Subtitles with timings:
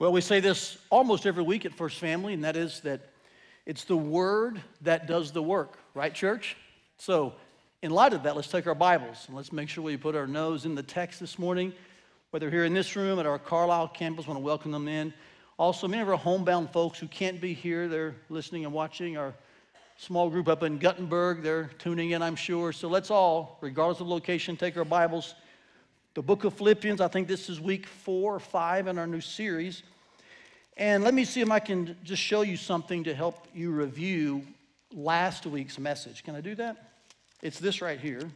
[0.00, 3.02] Well, we say this almost every week at First Family, and that is that
[3.66, 6.56] it's the Word that does the work, right, church?
[6.96, 7.34] So,
[7.82, 10.26] in light of that, let's take our Bibles and let's make sure we put our
[10.26, 11.74] nose in the text this morning.
[12.30, 15.12] Whether here in this room, at our Carlisle campus, want to welcome them in.
[15.58, 19.18] Also, many of our homebound folks who can't be here, they're listening and watching.
[19.18, 19.34] Our
[19.98, 22.72] small group up in Guttenberg, they're tuning in, I'm sure.
[22.72, 25.34] So let's all, regardless of location, take our Bibles
[26.14, 27.00] the book of Philippians.
[27.00, 29.82] I think this is week four or five in our new series.
[30.76, 34.42] And let me see if I can just show you something to help you review
[34.92, 36.24] last week's message.
[36.24, 36.94] Can I do that?
[37.42, 38.30] It's this right here.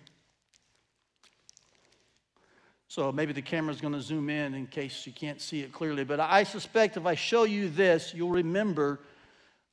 [2.88, 6.04] So maybe the camera's going to zoom in in case you can't see it clearly.
[6.04, 9.00] But I suspect if I show you this, you'll remember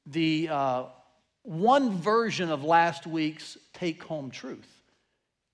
[0.07, 0.84] the uh,
[1.43, 4.68] one version of last week's take home truth.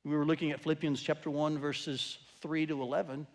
[0.05, 3.27] We were looking at Philippians chapter 1, verses 3 to 11.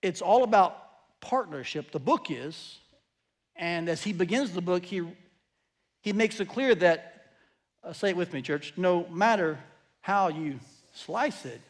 [0.00, 0.80] It's all about
[1.20, 1.90] partnership.
[1.90, 2.78] The book is.
[3.56, 5.02] And as he begins the book, he,
[6.00, 7.32] he makes it clear that,
[7.82, 9.58] uh, say it with me, church, no matter
[10.02, 10.60] how you
[10.94, 11.60] slice it,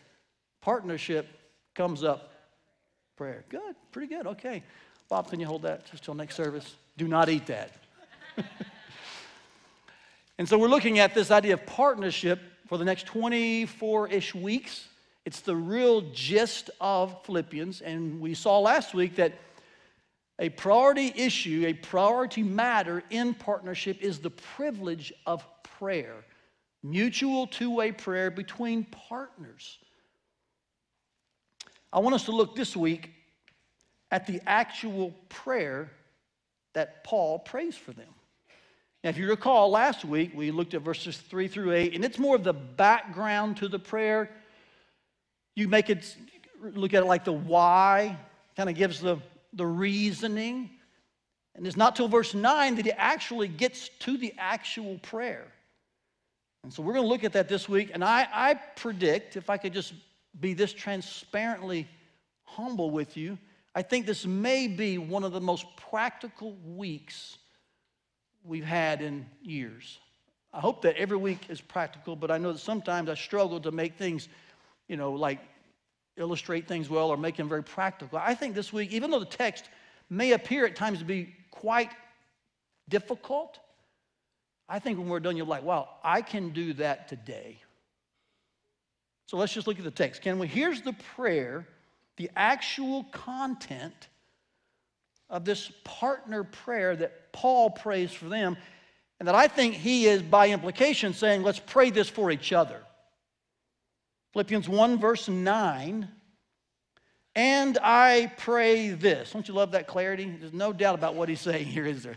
[0.60, 1.26] partnership
[1.74, 2.34] comes up
[3.16, 3.46] prayer.
[3.48, 4.62] Good, pretty good, okay.
[5.08, 6.76] Bob, can you hold that just till next service?
[6.98, 7.72] Do not eat that.
[10.38, 14.86] and so we're looking at this idea of partnership for the next 24 ish weeks.
[15.24, 17.80] It's the real gist of Philippians.
[17.80, 19.32] And we saw last week that
[20.38, 26.24] a priority issue, a priority matter in partnership is the privilege of prayer,
[26.82, 29.78] mutual two way prayer between partners.
[31.92, 33.12] I want us to look this week
[34.10, 35.90] at the actual prayer
[36.74, 38.08] that Paul prays for them.
[39.02, 42.18] Now, if you recall, last week we looked at verses 3 through 8, and it's
[42.18, 44.30] more of the background to the prayer
[45.54, 46.16] you make it,
[46.60, 48.18] look at it like the why,
[48.56, 49.18] kind of gives the,
[49.52, 50.70] the reasoning.
[51.54, 55.46] And it's not till verse 9 that he actually gets to the actual prayer.
[56.64, 57.90] And so we're going to look at that this week.
[57.92, 59.92] And I, I predict, if I could just
[60.40, 61.86] be this transparently
[62.44, 63.38] humble with you,
[63.74, 67.38] I think this may be one of the most practical weeks
[68.42, 69.98] we've had in years.
[70.52, 73.72] I hope that every week is practical, but I know that sometimes I struggle to
[73.72, 74.28] make things
[74.88, 75.40] you know, like
[76.16, 78.18] illustrate things well or make them very practical.
[78.18, 79.68] I think this week, even though the text
[80.10, 81.90] may appear at times to be quite
[82.88, 83.58] difficult,
[84.68, 87.58] I think when we're done, you're like, wow, I can do that today.
[89.26, 90.22] So let's just look at the text.
[90.22, 90.46] Can we?
[90.46, 91.66] Here's the prayer,
[92.16, 94.08] the actual content
[95.30, 98.56] of this partner prayer that Paul prays for them,
[99.18, 102.83] and that I think he is, by implication, saying, let's pray this for each other.
[104.34, 106.08] Philippians 1, verse 9.
[107.36, 109.30] And I pray this.
[109.30, 110.36] Don't you love that clarity?
[110.38, 112.16] There's no doubt about what he's saying here, is there?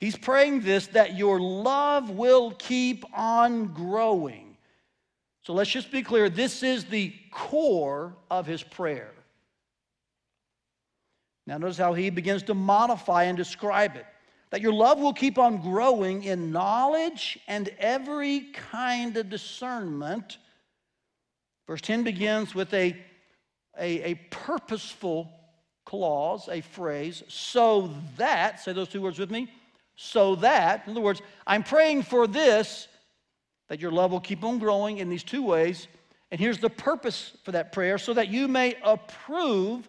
[0.00, 4.56] He's praying this that your love will keep on growing.
[5.42, 9.12] So let's just be clear this is the core of his prayer.
[11.46, 14.06] Now, notice how he begins to modify and describe it
[14.48, 20.38] that your love will keep on growing in knowledge and every kind of discernment
[21.66, 22.96] Verse 10 begins with a,
[23.78, 25.30] a, a purposeful
[25.84, 29.50] clause, a phrase, so that, say those two words with me,
[29.96, 32.88] so that, in other words, I'm praying for this,
[33.68, 35.88] that your love will keep on growing in these two ways.
[36.30, 39.88] And here's the purpose for that prayer so that you may approve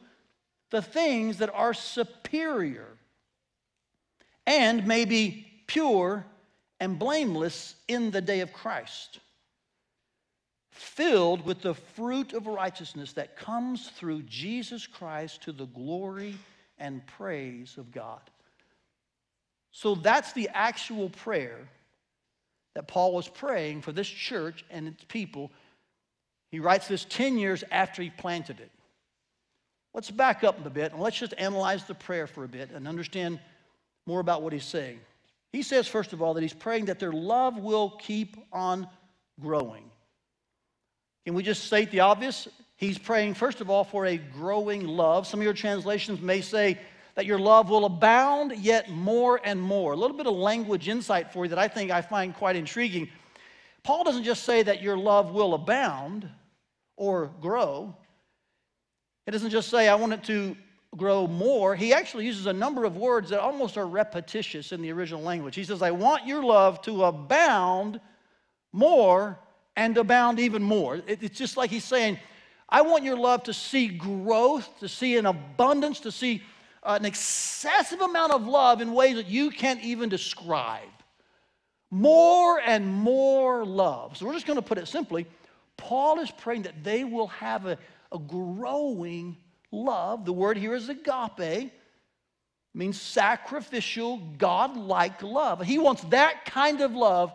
[0.69, 2.87] the things that are superior
[4.45, 6.25] and may be pure
[6.79, 9.19] and blameless in the day of Christ
[10.75, 16.35] filled with the fruit of righteousness that comes through Jesus Christ to the glory
[16.77, 18.19] and praise of God.
[19.71, 21.67] So that's the actual prayer
[22.75, 25.49] that Paul was praying for this church and its people.
[26.51, 28.71] He writes this 10 years after he planted it.
[29.93, 32.85] Let's back up a bit and let's just analyze the prayer for a bit and
[32.85, 33.39] understand
[34.05, 34.99] more about what he's saying.
[35.53, 38.89] He says, first of all, that he's praying that their love will keep on
[39.39, 39.89] growing.
[41.25, 42.47] Can we just state the obvious?
[42.77, 45.25] He's praying, first of all, for a growing love.
[45.27, 46.79] Some of your translations may say
[47.15, 49.93] that your love will abound yet more and more.
[49.93, 53.09] A little bit of language insight for you that I think I find quite intriguing.
[53.83, 56.29] Paul doesn't just say that your love will abound
[56.97, 57.95] or grow,
[59.27, 60.55] it doesn't just say, I want it to
[60.95, 61.75] grow more.
[61.75, 65.55] He actually uses a number of words that almost are repetitious in the original language.
[65.55, 67.99] He says, I want your love to abound
[68.71, 69.39] more
[69.75, 71.01] and abound even more.
[71.07, 72.19] It's just like he's saying,
[72.69, 76.43] I want your love to see growth, to see an abundance, to see
[76.83, 80.89] uh, an excessive amount of love in ways that you can't even describe.
[81.91, 84.17] More and more love.
[84.17, 85.27] So we're just going to put it simply
[85.77, 87.77] Paul is praying that they will have a,
[88.11, 89.37] a growing
[89.71, 90.25] love.
[90.25, 91.71] The word here is agape,
[92.73, 95.61] means sacrificial, God like love.
[95.61, 97.33] He wants that kind of love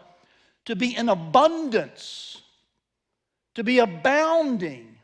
[0.71, 2.41] to be in abundance,
[3.57, 4.97] to be abounding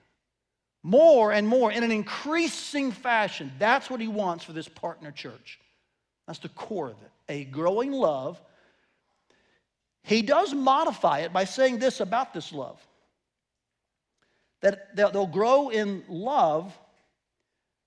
[0.85, 3.51] more and more in an increasing fashion.
[3.59, 5.59] That's what he wants for this partner church.
[6.29, 8.41] That's the core of it a growing love.
[10.05, 12.81] He does modify it by saying this about this love
[14.61, 16.73] that they'll grow in love,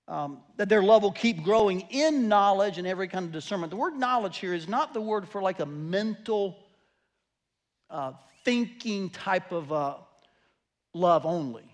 [0.06, 3.70] um, that their love will keep growing in knowledge and every kind of discernment.
[3.70, 6.59] The word knowledge here is not the word for like a mental
[7.90, 8.12] uh,
[8.44, 9.94] thinking type of uh,
[10.94, 11.64] love only.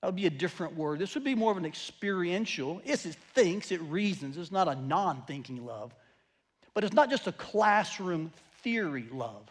[0.00, 1.00] That would be a different word.
[1.00, 2.80] This would be more of an experiential.
[2.84, 4.36] Yes, it thinks, it reasons.
[4.36, 5.94] It's not a non thinking love.
[6.74, 8.32] But it's not just a classroom
[8.62, 9.48] theory love.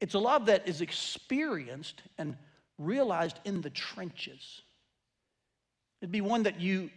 [0.00, 2.36] It's a love that is experienced and
[2.78, 4.62] realized in the trenches.
[6.00, 6.90] It'd be one that you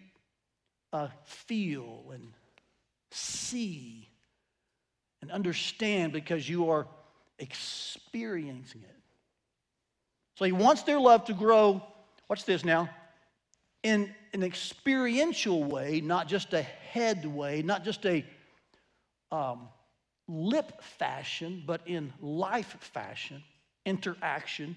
[0.91, 2.33] uh, feel and
[3.11, 4.09] see
[5.21, 6.87] and understand because you are
[7.39, 8.95] experiencing it.
[10.37, 11.81] So he wants their love to grow,
[12.29, 12.89] watch this now,
[13.83, 18.25] in an experiential way, not just a head way, not just a
[19.31, 19.69] um,
[20.27, 23.43] lip fashion, but in life fashion,
[23.85, 24.75] interaction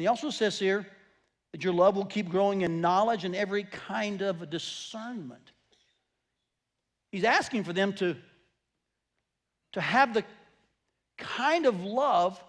[0.00, 0.86] and he also says here
[1.52, 5.52] that your love will keep growing in knowledge and every kind of discernment.
[7.12, 8.16] He's asking for them to,
[9.72, 10.24] to have the
[11.20, 12.42] kind of love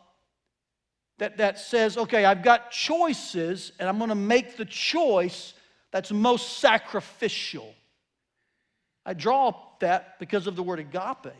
[1.20, 5.54] that, that says, okay, I've got choices, and I'm going to make the choice
[5.92, 7.76] that's most sacrificial.
[9.06, 11.34] I draw that because of the word agape.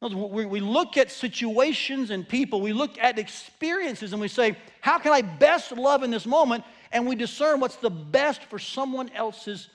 [0.00, 5.12] We look at situations and people, we look at experiences, and we say, How can
[5.12, 6.64] I best love in this moment?
[6.92, 9.68] And we discern what's the best for someone else's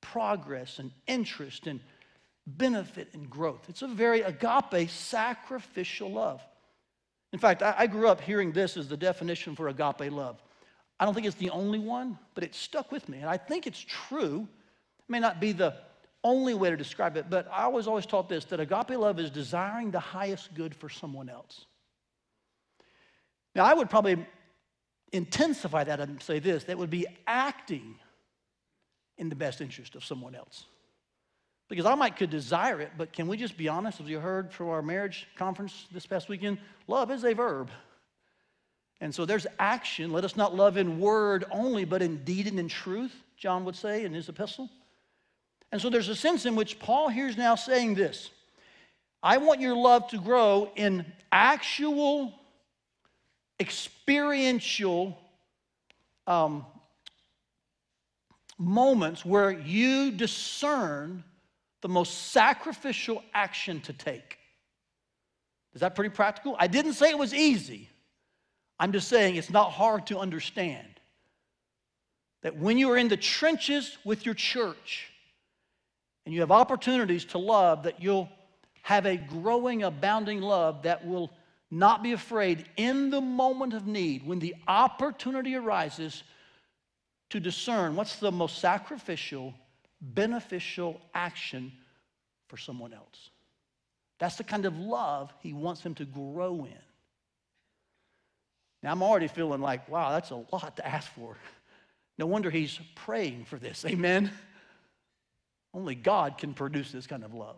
[0.00, 1.80] progress and interest and
[2.46, 3.68] benefit and growth.
[3.68, 6.42] It's a very agape, sacrificial love.
[7.32, 10.42] In fact, I, grew up hearing this as the definition for agape love.
[11.00, 13.18] I don't think it's the only one, but it stuck with me.
[13.18, 14.46] And I think it's true.
[14.98, 15.74] It may not be the
[16.22, 19.30] only way to describe it, but I was always taught this that agape love is
[19.30, 21.64] desiring the highest good for someone else.
[23.54, 24.24] Now, I would probably
[25.12, 27.96] intensify that and say this that would be acting
[29.18, 30.66] in the best interest of someone else.
[31.72, 33.98] Because I might could desire it, but can we just be honest?
[33.98, 37.70] As you heard from our marriage conference this past weekend, love is a verb.
[39.00, 40.12] And so there's action.
[40.12, 43.74] Let us not love in word only, but in deed and in truth, John would
[43.74, 44.68] say in his epistle.
[45.72, 48.28] And so there's a sense in which Paul here is now saying this
[49.22, 52.34] I want your love to grow in actual,
[53.58, 55.18] experiential
[56.26, 56.66] um,
[58.58, 61.24] moments where you discern
[61.82, 64.38] the most sacrificial action to take.
[65.74, 66.56] Is that pretty practical?
[66.58, 67.88] I didn't say it was easy.
[68.78, 70.88] I'm just saying it's not hard to understand.
[72.42, 75.08] That when you are in the trenches with your church,
[76.24, 78.28] and you have opportunities to love, that you'll
[78.82, 81.30] have a growing, abounding love that will
[81.70, 86.22] not be afraid in the moment of need, when the opportunity arises,
[87.30, 89.54] to discern what's the most sacrificial,
[90.02, 91.72] beneficial action
[92.48, 93.30] for someone else.
[94.18, 96.78] That's the kind of love he wants them to grow in.
[98.82, 101.36] Now, I'm already feeling like, wow, that's a lot to ask for.
[102.18, 103.84] No wonder he's praying for this.
[103.84, 104.30] Amen.
[105.72, 107.56] Only God can produce this kind of love.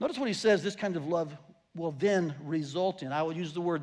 [0.00, 1.36] Notice what he says this kind of love
[1.74, 3.12] will then result in.
[3.12, 3.82] I will use the word,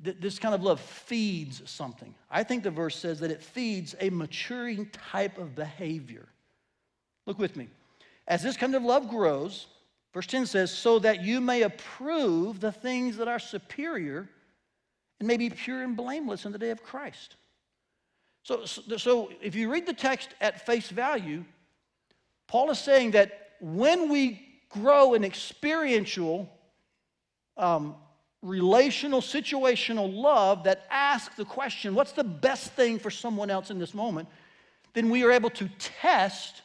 [0.00, 2.14] this kind of love feeds something.
[2.30, 6.28] I think the verse says that it feeds a maturing type of behavior.
[7.26, 7.68] Look with me.
[8.26, 9.66] As this kind of love grows,
[10.14, 14.28] verse 10 says, so that you may approve the things that are superior
[15.18, 17.36] and may be pure and blameless in the day of Christ.
[18.44, 21.44] So, so if you read the text at face value,
[22.46, 26.48] Paul is saying that when we grow in experiential,
[27.56, 27.96] um,
[28.42, 33.78] relational, situational love that asks the question, what's the best thing for someone else in
[33.78, 34.28] this moment?
[34.94, 36.62] Then we are able to test,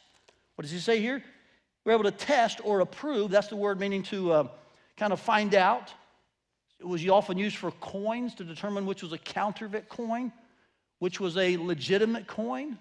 [0.56, 1.24] what does he say here?
[1.86, 3.32] We're able to test or approve.
[3.32, 4.48] That's the word meaning to uh,
[4.98, 5.92] kind of find out.
[6.80, 10.32] It was often used for coins to determine which was a counterfeit coin,
[11.00, 12.78] which was a legitimate coin.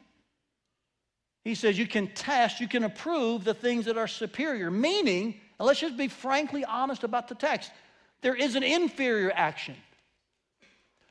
[1.44, 5.66] He says you can test, you can approve the things that are superior, meaning, and
[5.66, 7.72] let's just be frankly honest about the text,
[8.22, 9.76] there is an inferior action.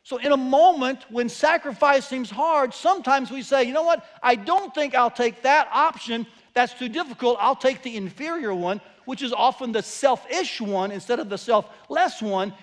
[0.03, 4.35] So, in a moment when sacrifice seems hard, sometimes we say, you know what, I
[4.35, 6.25] don't think I'll take that option.
[6.53, 7.37] That's too difficult.
[7.39, 12.21] I'll take the inferior one, which is often the selfish one instead of the selfless
[12.21, 12.53] one.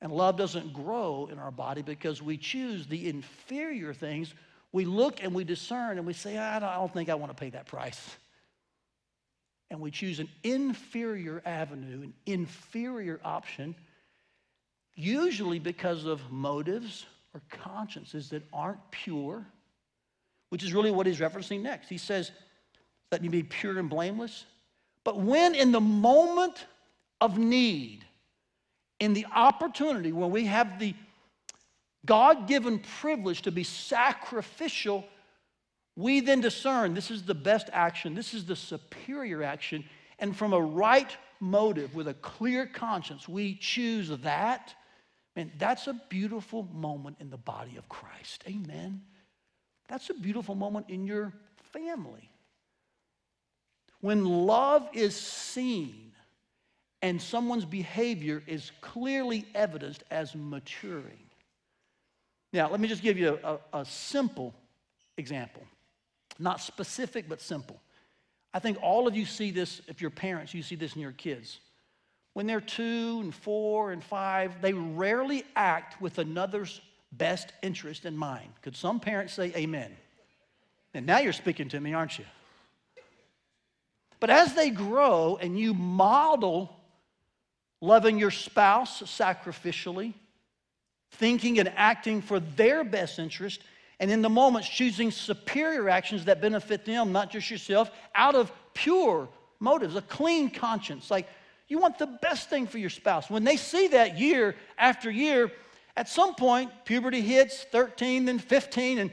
[0.00, 4.34] And love doesn't grow in our body because we choose the inferior things.
[4.72, 7.50] We look and we discern and we say, I don't think I want to pay
[7.50, 8.16] that price.
[9.70, 13.74] And we choose an inferior avenue, an inferior option,
[14.94, 19.46] usually because of motives or consciences that aren't pure,
[20.48, 21.88] which is really what he's referencing next.
[21.88, 22.32] He says,
[23.12, 24.46] Let me be pure and blameless.
[25.04, 26.66] But when in the moment
[27.20, 28.04] of need,
[29.00, 30.94] in the opportunity when we have the
[32.04, 35.04] God given privilege to be sacrificial,
[35.98, 39.84] we then discern this is the best action, this is the superior action,
[40.20, 44.72] and from a right motive with a clear conscience, we choose that.
[45.34, 48.44] Man, that's a beautiful moment in the body of Christ.
[48.46, 49.02] Amen.
[49.88, 51.32] That's a beautiful moment in your
[51.72, 52.30] family.
[54.00, 56.12] When love is seen,
[57.02, 61.26] and someone's behavior is clearly evidenced as maturing.
[62.52, 64.54] Now, let me just give you a, a, simple
[65.16, 65.62] example.
[66.38, 67.80] Not specific, but simple.
[68.54, 71.12] I think all of you see this, if you're parents, you see this in your
[71.12, 71.60] kids.
[72.32, 76.80] When they're two and four and five, they rarely act with another's
[77.12, 78.50] best interest in mind.
[78.62, 79.96] Could some parents say amen?
[80.94, 82.24] And now you're speaking to me, aren't you?
[84.20, 86.74] But as they grow and you model
[87.80, 90.14] loving your spouse sacrificially,
[91.12, 93.62] thinking and acting for their best interest,
[94.00, 98.52] and in the moments choosing superior actions that benefit them, not just yourself, out of
[98.74, 99.28] pure
[99.60, 101.10] motives, a clean conscience.
[101.10, 101.28] Like
[101.68, 103.28] you want the best thing for your spouse.
[103.28, 105.50] When they see that year after year,
[105.96, 109.10] at some point, puberty hits 13, then 15, and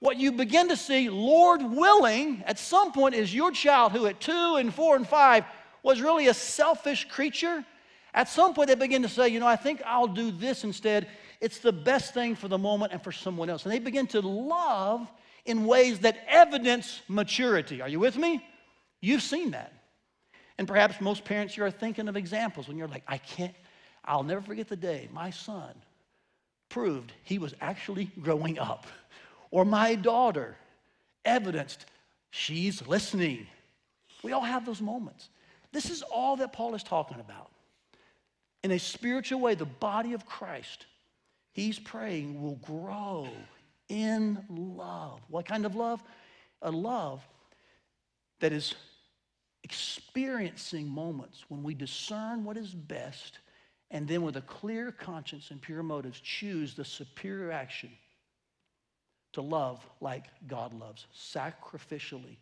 [0.00, 4.20] what you begin to see, Lord willing, at some point is your child who at
[4.20, 5.44] two and four and five
[5.82, 7.64] was really a selfish creature
[8.14, 11.08] at some point, they begin to say, you know, I think I'll do this instead.
[11.44, 13.64] It's the best thing for the moment and for someone else.
[13.64, 15.06] And they begin to love
[15.44, 17.82] in ways that evidence maturity.
[17.82, 18.42] Are you with me?
[19.02, 19.74] You've seen that.
[20.56, 23.54] And perhaps most parents here are thinking of examples when you're like, I can't,
[24.06, 25.74] I'll never forget the day my son
[26.70, 28.86] proved he was actually growing up.
[29.50, 30.56] Or my daughter
[31.26, 31.84] evidenced
[32.30, 33.46] she's listening.
[34.22, 35.28] We all have those moments.
[35.72, 37.50] This is all that Paul is talking about
[38.62, 40.86] in a spiritual way, the body of Christ,
[41.54, 43.28] he's praying, will grow
[43.88, 45.20] in love.
[45.28, 46.02] What kind of love?
[46.60, 47.26] A love
[48.40, 48.74] that is
[49.62, 53.38] experiencing moments when we discern what is best
[53.90, 57.90] and then with a clear conscience and pure motives choose the superior action
[59.32, 62.36] to love like God loves, sacrificially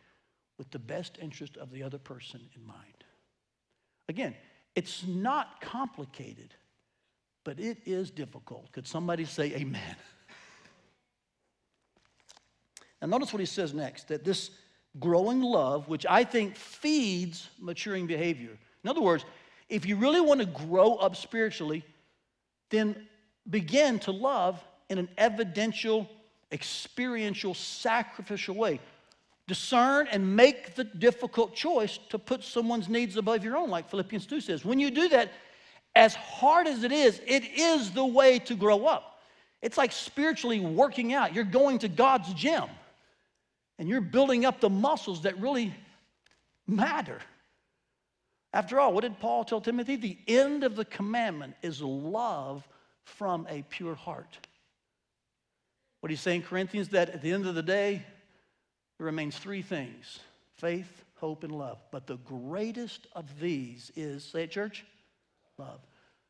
[0.58, 3.04] with the best interest of the other person in mind.
[4.08, 4.34] Again,
[4.74, 6.54] it's not complicated,
[7.44, 8.70] but it is difficult.
[8.72, 9.96] Could somebody say amen?
[13.00, 14.50] Now, notice what he says next that this
[15.00, 18.56] growing love, which I think feeds maturing behavior.
[18.84, 19.24] In other words,
[19.68, 21.84] if you really want to grow up spiritually,
[22.70, 23.08] then
[23.48, 26.08] begin to love in an evidential,
[26.52, 28.80] experiential, sacrificial way
[29.46, 34.26] discern and make the difficult choice to put someone's needs above your own, like Philippians
[34.26, 34.64] 2 says.
[34.64, 35.30] When you do that,
[35.94, 39.20] as hard as it is, it is the way to grow up.
[39.60, 41.34] It's like spiritually working out.
[41.34, 42.64] You're going to God's gym
[43.78, 45.74] and you're building up the muscles that really
[46.66, 47.18] matter.
[48.52, 49.96] After all, what did Paul tell Timothy?
[49.96, 52.66] The end of the commandment is love
[53.04, 54.38] from a pure heart.
[56.00, 58.02] What he's saying, Corinthians, that at the end of the day,
[58.98, 60.20] there remains three things
[60.56, 61.78] faith, hope, and love.
[61.90, 64.84] But the greatest of these is, say it, church,
[65.62, 65.80] love.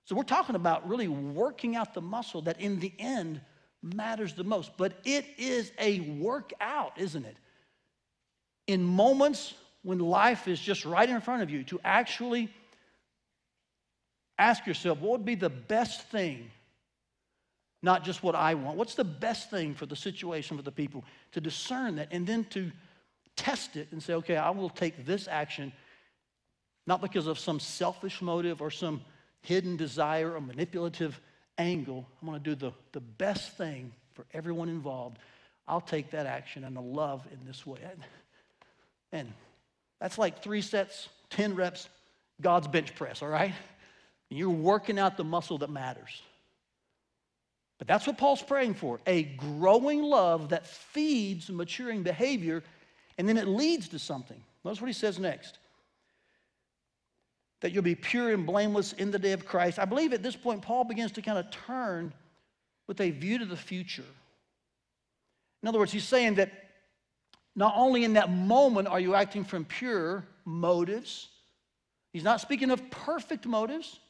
[0.05, 3.41] So we're talking about really working out the muscle that in the end
[3.83, 4.73] matters the most.
[4.77, 7.37] But it is a workout, isn't it?
[8.67, 12.53] In moments when life is just right in front of you, to actually
[14.39, 16.51] ask yourself, what would be the best thing
[17.83, 18.77] not just what I want.
[18.77, 21.05] What's the best thing for the situation, for the people?
[21.33, 22.71] To discern that and then to
[23.37, 25.73] test it and say, okay, I will take this action,
[26.87, 29.03] not because of some selfish motive or some
[29.43, 31.21] hidden desire or manipulative
[31.59, 32.07] angle.
[32.21, 35.19] I'm going to do the, the best thing for everyone involved.
[35.69, 37.81] I'll take that action and the love in this way.
[39.13, 39.33] And
[40.01, 41.89] that's like three sets, 10 reps,
[42.41, 43.53] God's bench press, all right?
[44.29, 46.23] You're working out the muscle that matters.
[47.79, 52.63] But that's what Paul's praying for a growing love that feeds maturing behavior,
[53.19, 54.41] and then it leads to something.
[54.65, 55.59] Notice what he says next
[57.63, 59.79] that you'll be pure and blameless in the day of Christ.
[59.79, 62.13] I believe at this point, Paul begins to kind of turn
[62.89, 64.05] with a view to the future.
[65.63, 66.51] In other words, he's saying that
[67.55, 71.29] not only in that moment are you acting from pure motives,
[72.13, 74.01] he's not speaking of perfect motives.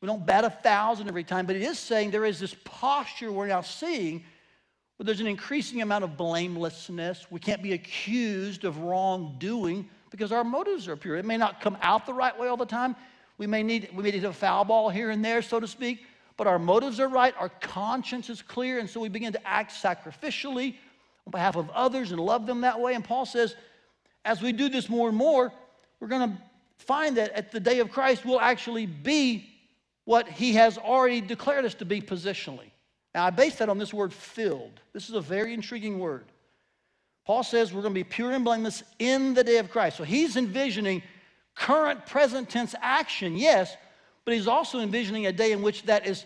[0.00, 3.30] We don't bat a thousand every time, but it is saying there is this posture
[3.30, 4.24] we're now seeing
[4.96, 7.26] where there's an increasing amount of blamelessness.
[7.30, 11.16] We can't be accused of wrongdoing because our motives are pure.
[11.16, 12.96] It may not come out the right way all the time.
[13.38, 16.04] We may need, we may need a foul ball here and there, so to speak,
[16.36, 17.34] but our motives are right.
[17.38, 20.74] Our conscience is clear, and so we begin to act sacrificially
[21.26, 22.94] on behalf of others and love them that way.
[22.94, 23.54] And Paul says,
[24.24, 25.52] as we do this more and more,
[26.00, 26.38] we're going to
[26.78, 29.46] find that at the day of Christ, we'll actually be
[30.04, 32.70] what he has already declared us to be positionally.
[33.14, 34.80] Now, I base that on this word filled.
[34.92, 36.24] This is a very intriguing word.
[37.30, 39.98] Paul says we're going to be pure and blameless in the day of Christ.
[39.98, 41.00] So he's envisioning
[41.54, 43.76] current present tense action, yes,
[44.24, 46.24] but he's also envisioning a day in which that is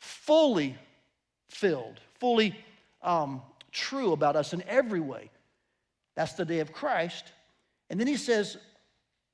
[0.00, 0.76] fully
[1.48, 2.56] filled, fully
[3.02, 5.30] um, true about us in every way.
[6.16, 7.30] That's the day of Christ.
[7.88, 8.56] And then he says,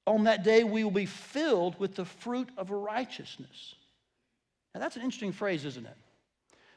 [0.07, 3.77] on that day we will be filled with the fruit of righteousness.
[4.75, 5.97] Now, that's an interesting phrase, isn't it?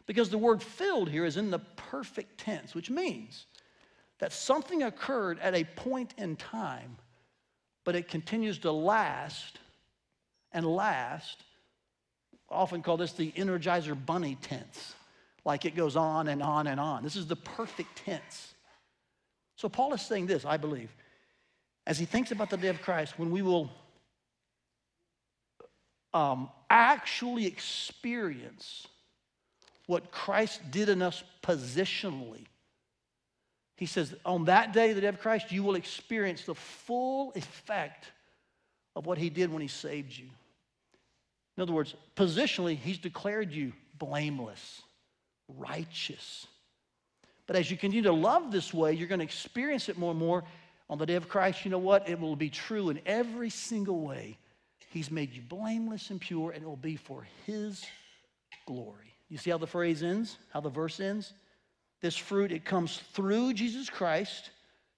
[0.05, 3.45] Because the word filled here is in the perfect tense, which means
[4.21, 6.95] that something occurred at a point in time,
[7.83, 9.57] but it continues to last
[10.53, 11.43] and last.
[12.47, 14.93] Often call this the Energizer Bunny tense,
[15.43, 17.03] like it goes on and on and on.
[17.03, 18.53] This is the perfect tense.
[19.55, 20.95] So, Paul is saying this, I believe,
[21.87, 23.71] as he thinks about the day of Christ, when we will
[26.13, 28.87] um, actually experience
[29.87, 32.45] what Christ did in us positionally.
[33.81, 38.05] He says, on that day, the day of Christ, you will experience the full effect
[38.95, 40.27] of what he did when he saved you.
[41.57, 44.83] In other words, positionally, he's declared you blameless,
[45.57, 46.45] righteous.
[47.47, 50.19] But as you continue to love this way, you're going to experience it more and
[50.19, 50.43] more.
[50.87, 52.07] On the day of Christ, you know what?
[52.07, 54.37] It will be true in every single way
[54.91, 57.83] He's made you blameless and pure, and it will be for His
[58.67, 59.15] glory.
[59.27, 61.33] You see how the phrase ends, how the verse ends?
[62.01, 64.49] This fruit, it comes through Jesus Christ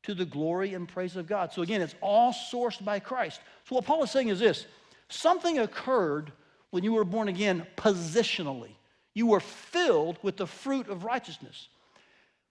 [0.04, 1.52] to the glory and praise of God.
[1.52, 3.42] So again, it's all sourced by Christ.
[3.68, 4.66] So what Paul is saying is this
[5.10, 6.32] something occurred
[6.72, 8.72] when you were born again positionally.
[9.14, 11.68] You were filled with the fruit of righteousness.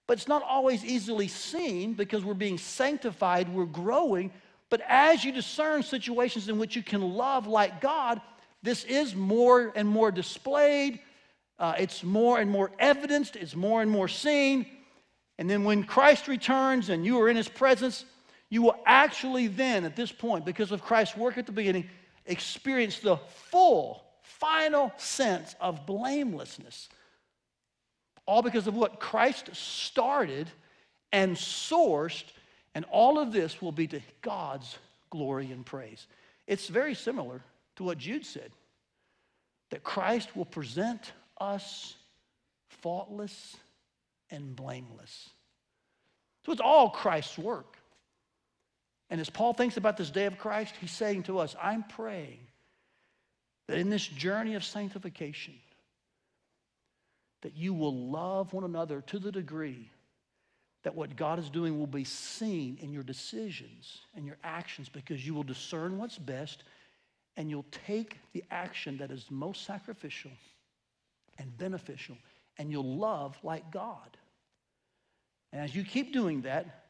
[0.07, 4.31] But it's not always easily seen because we're being sanctified, we're growing,
[4.73, 8.21] but as you discern situations in which you can love like God,
[8.63, 11.01] this is more and more displayed.
[11.59, 13.37] Uh, it's more and more evidenced.
[13.37, 14.67] It's more and more seen.
[15.39, 18.05] And then when Christ returns and you are in his presence,
[18.51, 21.89] you will actually then, at this point, because of Christ's work at the beginning,
[22.27, 26.89] experience the full, final sense of blamelessness.
[28.27, 30.51] All because of what Christ started
[31.13, 32.25] and sourced
[32.75, 34.79] and all of this will be to God's
[35.11, 36.07] glory and praise.
[36.47, 37.43] It's very similar
[37.77, 38.51] to what Jude said
[39.71, 41.13] that Christ will present
[41.43, 41.97] us
[42.69, 43.57] faultless
[44.31, 45.29] and blameless.
[46.47, 47.77] So it's all Christ's work.
[49.11, 52.39] And as Paul thinks about this day of Christ, he's saying to us, I'm praying
[53.69, 55.55] that in this journey of sanctification,
[57.43, 59.91] that you will love one another to the degree
[60.85, 65.25] that what God is doing will be seen in your decisions and your actions because
[65.25, 66.65] you will discern what's best
[67.37, 70.33] and you'll take the action that is most sacrificial
[71.43, 72.17] and beneficial
[72.59, 74.17] and you'll love like God.
[75.53, 76.85] And as you keep doing that,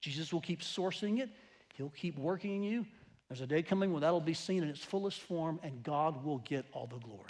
[0.00, 1.28] Jesus will keep sourcing it,
[1.74, 2.86] He'll keep working in you.
[3.28, 6.38] There's a day coming when that'll be seen in its fullest form and God will
[6.38, 7.24] get all the glory.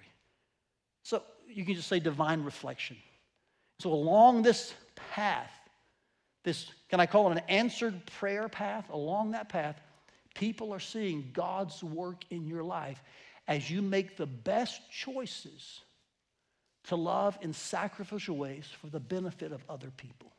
[1.03, 2.97] So you can just say divine reflection.
[3.81, 5.51] So along this path,
[6.43, 8.89] this, can I call it an answered prayer path?
[8.91, 9.81] Along that path,
[10.35, 13.03] people are seeing God's work in your life
[13.47, 15.81] as you make the best choices
[16.85, 20.33] to love in sacrificial ways for the benefit of other people.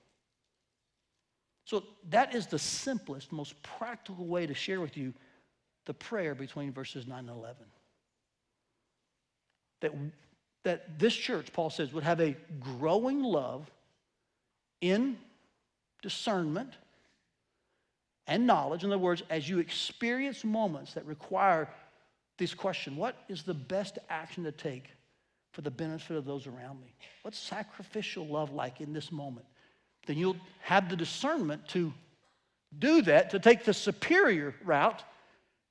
[1.66, 5.14] So, that is the simplest, most practical way to share with you
[5.86, 7.56] the prayer between verses 9 and 11.
[9.82, 9.94] That,
[10.64, 13.70] that this church, Paul says, would have a growing love
[14.82, 15.18] in
[16.02, 16.74] discernment
[18.28, 18.84] and knowledge.
[18.84, 21.70] In other words, as you experience moments that require
[22.38, 24.90] this question what is the best action to take
[25.52, 26.94] for the benefit of those around me?
[27.24, 29.46] What's sacrificial love like in this moment?
[30.08, 31.94] Then you'll have the discernment to
[32.78, 35.04] do that, to take the superior route.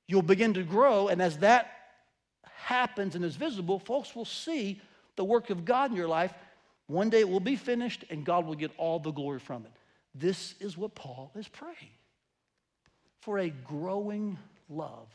[0.07, 1.71] You'll begin to grow, and as that
[2.43, 4.79] happens and is visible, folks will see
[5.15, 6.33] the work of God in your life.
[6.87, 9.71] One day it will be finished, and God will get all the glory from it.
[10.13, 11.75] This is what Paul is praying
[13.21, 14.37] for a growing
[14.69, 15.07] love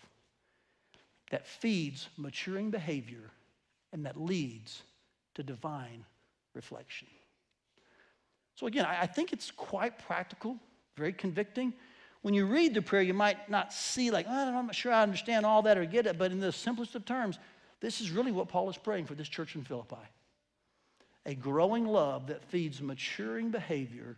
[1.31, 3.31] that feeds maturing behavior
[3.97, 4.83] and that leads
[5.35, 6.05] to divine
[6.55, 7.09] reflection.
[8.55, 10.59] So, again, I think it's quite practical,
[10.97, 11.73] very convicting.
[12.21, 15.03] When you read the prayer, you might not see, like, oh, I'm not sure I
[15.03, 17.39] understand all that or get it, but in the simplest of terms,
[17.81, 19.97] this is really what Paul is praying for this church in Philippi
[21.25, 24.17] a growing love that feeds maturing behavior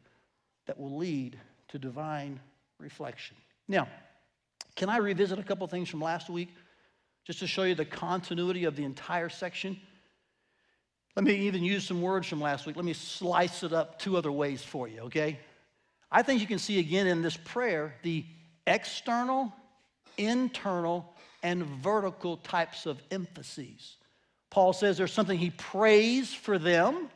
[0.67, 1.39] that will lead
[1.69, 2.39] to divine
[2.79, 3.35] reflection.
[3.67, 3.89] Now,
[4.77, 6.51] can I revisit a couple things from last week
[7.29, 9.79] just to show you the continuity of the entire section?
[11.15, 12.75] Let me even use some words from last week.
[12.75, 15.39] Let me slice it up two other ways for you, okay?
[16.11, 18.25] I think you can see again in this prayer the
[18.67, 19.53] external,
[20.17, 23.97] internal, and vertical types of emphases.
[24.49, 27.11] Paul says there's something he prays for them,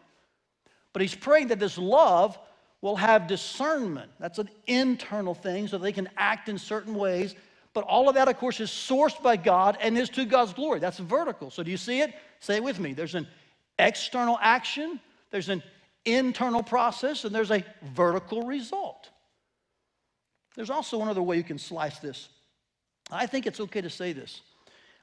[0.92, 2.38] but he's praying that this love
[2.82, 4.10] will have discernment.
[4.20, 7.34] That's an internal thing, so they can act in certain ways.
[7.74, 10.78] But all of that, of course, is sourced by God and is to God's glory.
[10.78, 11.50] That's vertical.
[11.50, 12.14] So do you see it?
[12.40, 12.92] Say it with me.
[12.92, 13.26] There's an
[13.78, 15.62] external action, there's an
[16.04, 19.08] internal process, and there's a vertical result.
[20.54, 22.28] There's also one other way you can slice this.
[23.10, 24.42] I think it's okay to say this.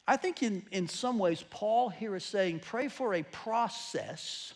[0.08, 4.54] I think in, in some ways, Paul here is saying, pray for a process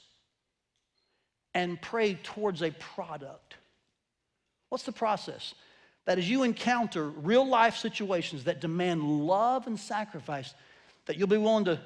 [1.54, 3.56] and pray towards a product.
[4.70, 5.54] What's the process?
[6.06, 10.54] That as you encounter real life situations that demand love and sacrifice,
[11.06, 11.80] that you'll be willing to,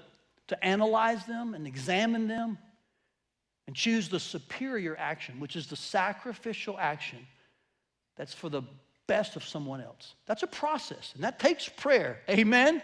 [0.48, 2.58] to analyze them and examine them
[3.68, 7.20] and choose the superior action, which is the sacrificial action
[8.16, 8.64] that's for the
[9.06, 10.16] best of someone else.
[10.26, 12.20] That's a process, and that takes prayer.
[12.30, 12.82] Amen?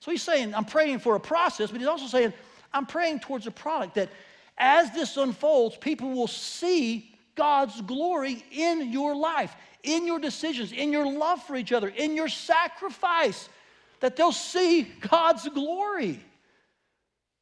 [0.00, 2.32] So he's saying, I'm praying for a process, but he's also saying,
[2.72, 4.08] I'm praying towards a product that
[4.56, 10.92] as this unfolds, people will see God's glory in your life, in your decisions, in
[10.92, 13.48] your love for each other, in your sacrifice,
[14.00, 16.20] that they'll see God's glory.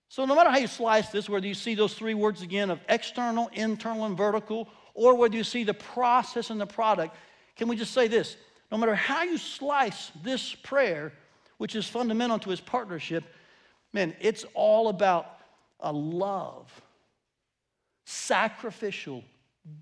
[0.08, 2.80] So, no matter how you slice this, whether you see those three words again of
[2.88, 7.14] external, internal, and vertical, or whether you see the process and the product,
[7.56, 8.36] can we just say this?
[8.72, 11.12] No matter how you slice this prayer,
[11.58, 13.24] which is fundamental to his partnership,
[13.92, 15.38] man, it's all about
[15.80, 16.70] a love,
[18.04, 19.22] sacrificial,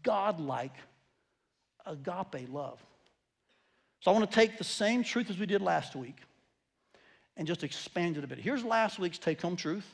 [0.03, 0.75] godlike,
[1.87, 2.79] agape love.
[4.01, 6.17] So I want to take the same truth as we did last week
[7.37, 8.39] and just expand it a bit.
[8.39, 9.87] Here's last week's take home truth.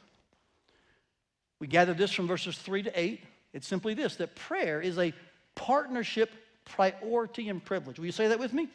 [1.61, 3.21] We gathered this from verses 3 to 8.
[3.53, 5.13] It's simply this that prayer is a
[5.55, 6.31] partnership
[6.65, 7.99] priority and privilege.
[7.99, 8.69] Will you say that with me?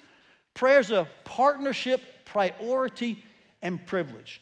[0.53, 3.23] Prayer is a partnership priority
[3.61, 4.41] and privilege.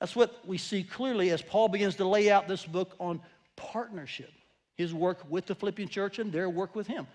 [0.00, 3.20] That's what we see clearly as Paul begins to lay out this book on
[3.56, 4.32] partnership,
[4.76, 7.06] his work with the Philippian church and their work with him.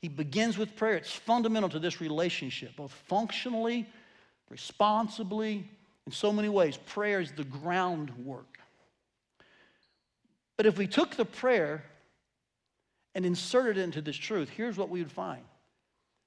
[0.00, 0.96] He begins with prayer.
[0.96, 3.86] It's fundamental to this relationship, both functionally,
[4.48, 5.68] responsibly,
[6.06, 6.76] in so many ways.
[6.76, 8.58] Prayer is the groundwork.
[10.56, 11.84] But if we took the prayer
[13.14, 15.42] and inserted it into this truth, here's what we would find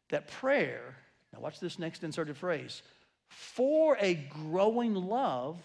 [0.09, 0.97] that prayer,
[1.31, 2.81] now watch this next inserted phrase,
[3.29, 5.57] for a growing love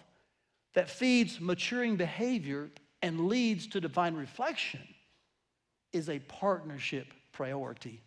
[0.75, 2.71] that feeds maturing behavior
[3.03, 4.87] and leads to divine reflection
[5.93, 8.03] is a partnership priority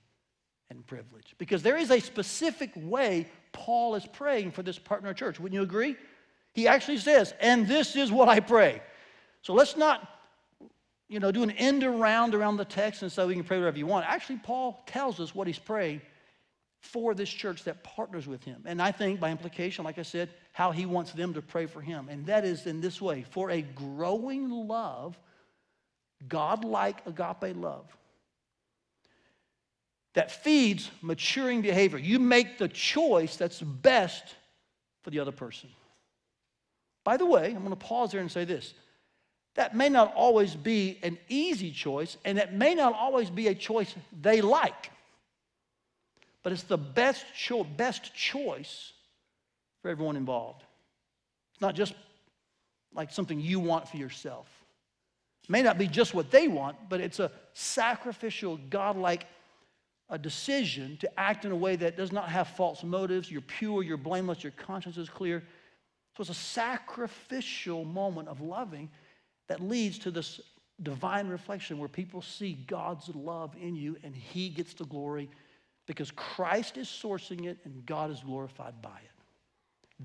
[0.72, 1.36] and privilege.
[1.38, 5.40] Because there is a specific way Paul is praying for this partner church.
[5.40, 5.96] Wouldn't you agree?
[6.54, 8.82] He actually says, and this is what I pray.
[9.44, 10.08] So let's not,
[11.08, 13.78] you know, do an end around around the text and say we can pray whatever
[13.78, 14.08] you want.
[14.08, 16.02] Actually, Paul tells us what he's praying
[16.80, 18.64] for this church that partners with him.
[18.66, 21.82] And I think by implication, like I said, how he wants them to pray for
[21.82, 22.10] him.
[22.10, 25.20] And that is in this way for a growing love,
[26.28, 27.96] God-like agape love
[30.14, 31.98] that feeds maturing behavior.
[31.98, 34.24] You make the choice that's best
[35.04, 35.70] for the other person.
[37.04, 38.74] By the way, I'm going to pause there and say this.
[39.56, 43.56] That may not always be an easy choice, and it may not always be a
[43.56, 44.92] choice they like
[46.44, 48.94] but it's the best, cho- best choice
[49.82, 50.64] for everyone involved.
[51.54, 51.94] It's not just
[52.94, 54.48] like something you want for yourself.
[55.44, 59.26] It May not be just what they want, but it's a sacrificial, godlike
[60.10, 63.30] a decision to act in a way that does not have false motives.
[63.30, 65.44] You're pure, you're blameless, your conscience is clear.
[66.18, 68.90] So it's a sacrificial moment of loving
[69.48, 70.42] that leads to this
[70.82, 75.30] divine reflection where people see God's love in you and He gets the glory
[75.86, 79.12] because Christ is sourcing it and God is glorified by it.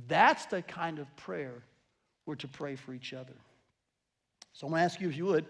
[0.08, 1.62] That's the kind of prayer
[2.26, 3.34] we're to pray for each other.
[4.52, 5.46] So I'm going to ask you, if you would,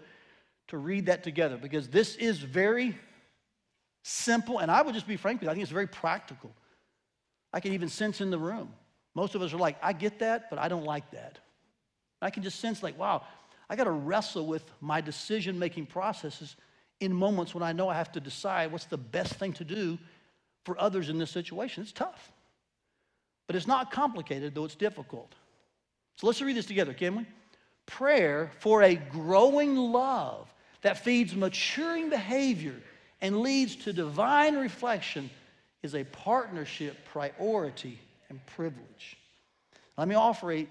[0.67, 2.95] to read that together because this is very
[4.07, 6.51] simple, and I would just be frank with you, I think it's very practical.
[7.51, 8.71] I can even sense in the room.
[9.15, 11.39] Most of us are like, I get that, but I don't like that.
[12.21, 13.23] I can just sense, like, wow,
[13.67, 16.55] I got to wrestle with my decision making processes
[16.99, 19.97] in moments when I know I have to decide what's the best thing to do
[20.65, 21.81] for others in this situation.
[21.81, 22.31] It's tough.
[23.47, 25.33] But it's not complicated, though it's difficult.
[26.17, 27.25] So let's read this together, can we?
[27.87, 32.75] Prayer for a growing love that feeds maturing behavior
[33.21, 35.29] and leads to divine reflection
[35.83, 37.99] is a partnership priority
[38.29, 39.17] and privilege.
[39.97, 40.67] Let me offer a,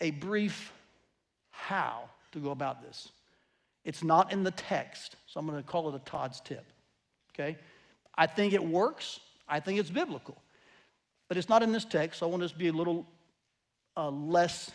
[0.00, 0.72] a brief
[1.50, 3.10] how to go about this.
[3.84, 6.64] It's not in the text, so I'm going to call it a Todd's tip.
[7.34, 7.56] Okay?
[8.16, 10.36] I think it works, I think it's biblical.
[11.28, 13.06] But it's not in this text, so I want us to be a little
[13.96, 14.70] uh, less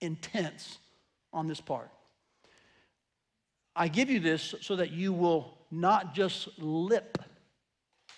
[0.00, 0.78] intense
[1.32, 1.90] on this part.
[3.76, 7.18] I give you this so that you will not just lip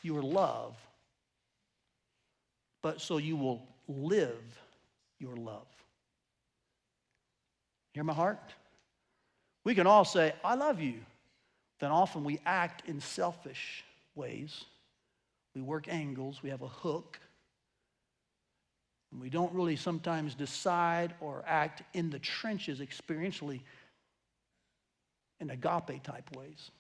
[0.03, 0.77] your love,
[2.83, 4.61] but so you will live
[5.19, 5.66] your love.
[7.95, 8.55] Hear my heart?
[9.64, 11.01] We can all say, I love you.
[11.81, 14.64] Then often we act in selfish ways.
[15.55, 17.19] We work angles, we have a hook.
[19.11, 23.61] And we don't really sometimes decide or act in the trenches experientially
[25.40, 26.71] in agape type ways.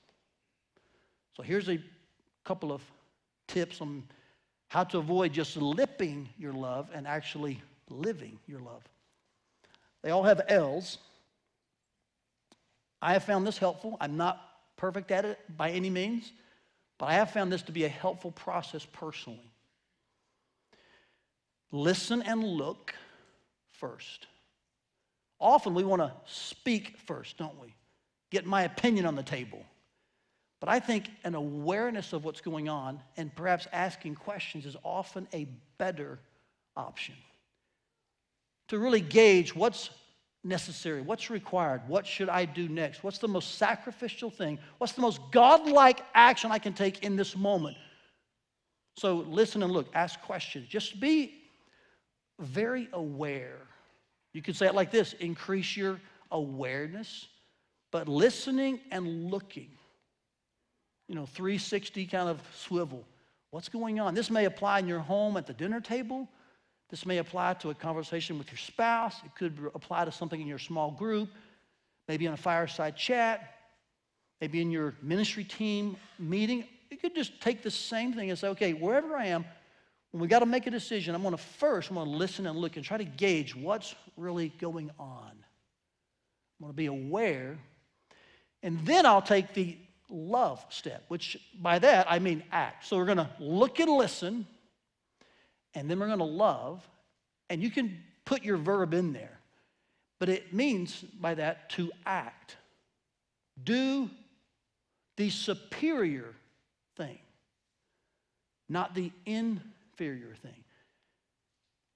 [1.36, 1.78] So here's a
[2.44, 2.80] couple of
[3.46, 4.04] tips on
[4.68, 8.82] how to avoid just lipping your love and actually living your love.
[10.02, 10.96] They all have L's.
[13.02, 13.98] I have found this helpful.
[14.00, 14.40] I'm not
[14.76, 16.32] perfect at it by any means,
[16.96, 19.50] but I have found this to be a helpful process personally.
[21.70, 22.94] Listen and look
[23.72, 24.26] first.
[25.38, 27.74] Often we want to speak first, don't we?
[28.30, 29.62] Get my opinion on the table.
[30.60, 35.28] But I think an awareness of what's going on and perhaps asking questions is often
[35.34, 35.46] a
[35.78, 36.18] better
[36.76, 37.14] option.
[38.68, 39.90] To really gauge what's
[40.42, 45.02] necessary, what's required, what should I do next, what's the most sacrificial thing, what's the
[45.02, 47.76] most godlike action I can take in this moment.
[48.96, 50.68] So listen and look, ask questions.
[50.68, 51.34] Just be
[52.38, 53.58] very aware.
[54.32, 57.28] You could say it like this increase your awareness,
[57.90, 59.68] but listening and looking
[61.08, 63.04] you know, 360 kind of swivel.
[63.50, 64.14] What's going on?
[64.14, 66.28] This may apply in your home at the dinner table.
[66.90, 69.16] This may apply to a conversation with your spouse.
[69.24, 71.28] It could apply to something in your small group,
[72.08, 73.54] maybe on a fireside chat,
[74.40, 76.64] maybe in your ministry team meeting.
[76.90, 79.44] You could just take the same thing and say, okay, wherever I am,
[80.12, 82.46] when we got to make a decision, I'm going to first, I'm going to listen
[82.46, 85.32] and look and try to gauge what's really going on.
[85.32, 87.58] I'm going to be aware.
[88.62, 89.76] And then I'll take the
[90.10, 92.86] love step, which by that I mean act.
[92.86, 94.46] So we're going to look and listen,
[95.74, 96.86] and then we're going to love,
[97.50, 99.38] and you can put your verb in there.
[100.18, 102.56] But it means by that to act.
[103.62, 104.10] Do
[105.16, 106.34] the superior
[106.96, 107.18] thing,
[108.68, 110.64] not the inferior thing.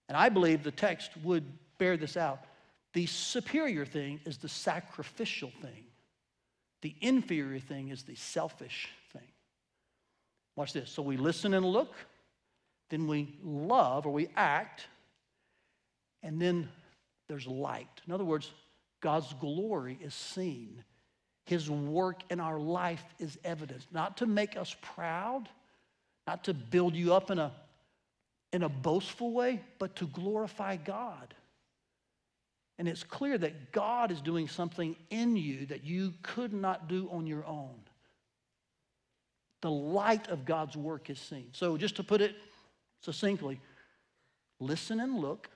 [0.09, 1.45] And I believe the text would
[1.79, 2.41] bear this out.
[2.95, 5.85] The superior thing is the sacrificial thing.
[6.83, 9.29] The inferior thing is the selfish thing.
[10.57, 10.91] Watch this.
[10.91, 11.95] So we listen and look,
[12.89, 14.87] then we love or we act,
[16.23, 16.69] and then
[17.29, 18.01] there's light.
[18.07, 18.51] In other words,
[19.01, 20.83] God's glory is seen.
[21.47, 25.49] His work in our life is evidence, not to make us proud,
[26.27, 27.53] not to build you up in a,
[28.53, 31.35] in a boastful way, but to glorify God.
[32.81, 37.11] And it's clear that God is doing something in you that you could not do
[37.13, 37.77] on your own.
[39.61, 41.49] The light of God's work is seen.
[41.53, 42.35] So, just to put it
[43.03, 43.61] succinctly,
[44.61, 45.51] listen and look,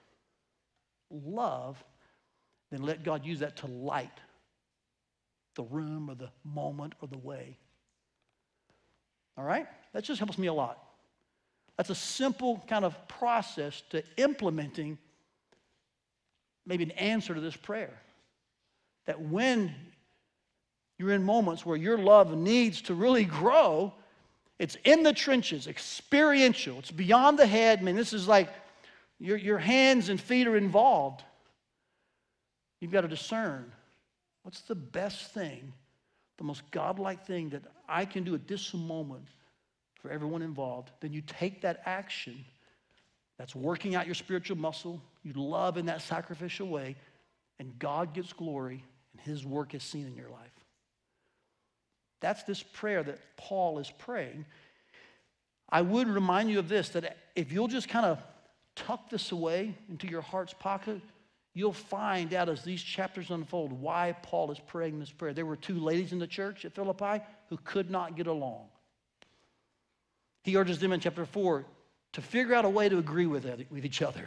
[1.11, 1.83] love,
[2.71, 4.21] then let God use that to light
[5.55, 7.57] the room or the moment or the way.
[9.39, 9.67] All right?
[9.95, 10.79] That just helps me a lot.
[11.79, 14.99] That's a simple kind of process to implementing
[16.67, 17.93] maybe an answer to this prayer.
[19.07, 19.75] That when
[20.99, 23.93] You're in moments where your love needs to really grow.
[24.59, 26.79] It's in the trenches, experiential.
[26.79, 27.81] It's beyond the head.
[27.81, 28.49] I mean, this is like
[29.19, 31.23] your, your hands and feet are involved.
[32.81, 33.73] You've got to discern
[34.43, 35.73] what's the best thing,
[36.39, 39.27] the most godlike thing that I can do at this moment
[40.01, 40.91] for everyone involved.
[41.01, 42.45] Then you take that action
[43.39, 45.03] that's working out your spiritual muscle.
[45.25, 46.97] You love in that sacrificial way,
[47.59, 50.41] and God gets glory, and His work is seen in your life.
[52.21, 54.45] That's this prayer that Paul is praying.
[55.69, 58.19] I would remind you of this that if you'll just kind of
[58.77, 61.01] tuck this away into your heart's pocket,
[61.55, 65.33] you'll find out as these chapters unfold why Paul is praying this prayer.
[65.33, 68.67] There were two ladies in the church at Philippi who could not get along.
[70.43, 71.65] He urges them in chapter 4
[72.13, 74.27] to figure out a way to agree with, with each other.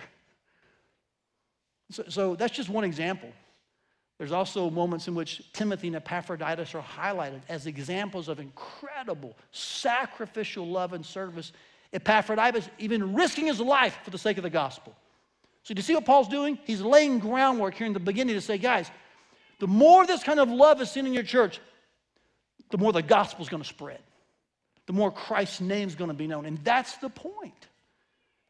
[1.91, 3.29] So, so that's just one example.
[4.17, 10.67] There's also moments in which Timothy and Epaphroditus are highlighted as examples of incredible sacrificial
[10.67, 11.51] love and service.
[11.93, 14.95] Epaphroditus even risking his life for the sake of the gospel.
[15.63, 16.57] So, do you see what Paul's doing?
[16.65, 18.89] He's laying groundwork here in the beginning to say, guys,
[19.59, 21.59] the more this kind of love is seen in your church,
[22.71, 23.99] the more the gospel is going to spread,
[24.87, 26.45] the more Christ's name is going to be known.
[26.45, 27.67] And that's the point.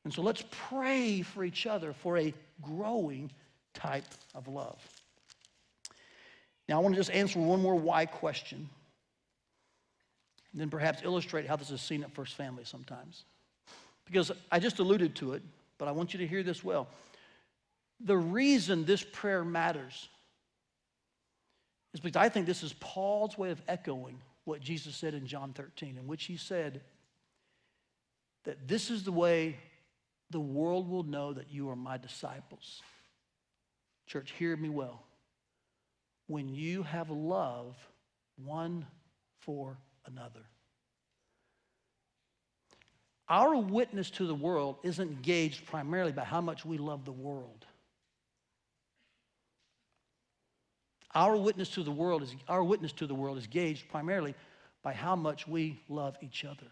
[0.07, 3.29] And so let's pray for each other for a growing
[3.73, 4.79] type of love.
[6.69, 8.69] Now, I want to just answer one more why question,
[10.53, 13.25] and then perhaps illustrate how this is seen at First Family sometimes.
[14.05, 15.43] Because I just alluded to it,
[15.77, 16.87] but I want you to hear this well.
[17.99, 20.07] The reason this prayer matters
[21.93, 25.51] is because I think this is Paul's way of echoing what Jesus said in John
[25.51, 26.79] 13, in which he said
[28.45, 29.57] that this is the way
[30.29, 32.81] the world will know that you are my disciples.
[34.07, 35.03] Church, hear me well.
[36.27, 37.75] When you have love
[38.43, 38.85] one
[39.39, 40.45] for another.
[43.29, 47.65] Our witness to the world isn't gauged primarily by how much we love the world.
[51.13, 54.35] Our witness to the world is our witness to the world is gauged primarily
[54.83, 56.67] by how much we love each other.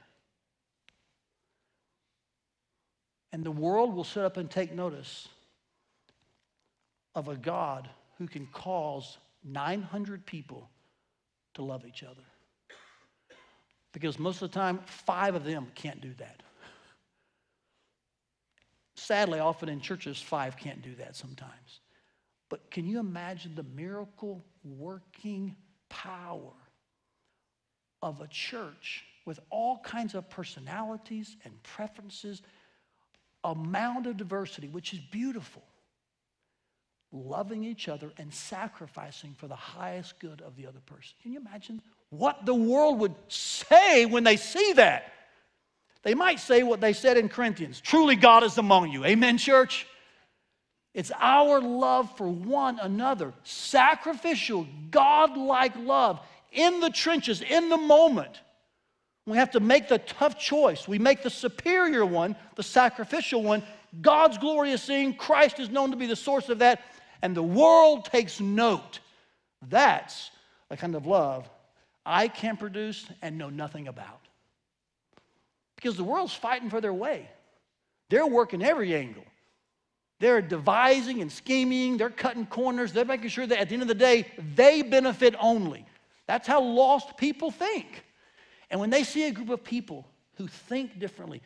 [3.36, 5.28] And the world will sit up and take notice
[7.16, 10.70] of a God who can cause 900 people
[11.56, 12.24] to love each other.
[13.92, 16.44] Because most of the time, five of them can't do that.
[18.96, 21.82] Sadly, often in churches, five can't do that sometimes.
[22.48, 25.58] But can you imagine the miracle working
[25.90, 26.54] power
[28.02, 32.42] of a church with all kinds of personalities and preferences
[33.46, 35.64] amount of diversity, which is beautiful,
[37.12, 41.14] loving each other and sacrificing for the highest good of the other person.
[41.22, 45.12] Can you imagine what the world would say when they see that?
[46.04, 49.06] They might say what they said in Corinthians truly, God is among you.
[49.06, 49.88] Amen, church?
[50.94, 56.22] It's our love for one another, sacrificial, God like love
[56.54, 58.40] in the trenches, in the moment.
[59.26, 60.88] We have to make the tough choice.
[60.88, 63.64] We make the superior one, the sacrificial one.
[64.02, 65.16] God's glory is seen.
[65.16, 66.82] Christ is known to be the source of that.
[67.22, 69.00] And the world takes note.
[69.68, 70.30] That's
[70.70, 71.50] the kind of love
[72.06, 74.22] I can produce and know nothing about.
[75.76, 77.28] Because the world's fighting for their way,
[78.10, 79.26] they're working every angle.
[80.20, 83.90] They're devising and scheming, they're cutting corners, they're making sure that at the end of
[83.90, 85.86] the day, they benefit only.
[86.26, 88.05] That's how lost people think.
[88.70, 91.42] And when they see a group of people who think differently,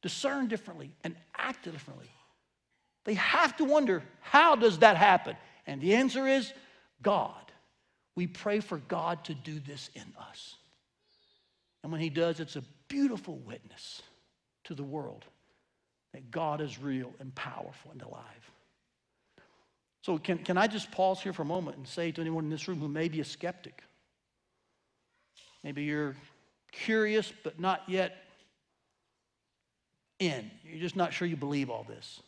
[0.00, 2.10] discern differently, and act differently,
[3.04, 5.36] they have to wonder how does that happen?
[5.66, 6.52] And the answer is
[7.02, 7.34] God.
[8.14, 10.56] We pray for God to do this in us.
[11.82, 14.02] And when He does, it's a beautiful witness
[14.64, 15.24] to the world
[16.12, 18.50] that God is real and powerful and alive.
[20.02, 22.50] So, can, can I just pause here for a moment and say to anyone in
[22.50, 23.82] this room who may be a skeptic?
[25.62, 26.16] Maybe you're
[26.72, 28.16] curious, but not yet
[30.18, 30.50] in.
[30.64, 32.20] You're just not sure you believe all this.